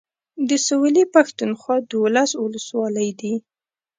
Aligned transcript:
د 0.49 0.49
سويلي 0.67 1.03
پښتونخوا 1.15 1.75
دولس 1.91 2.31
اولسولۍ 2.41 3.09
دي. 3.19 3.33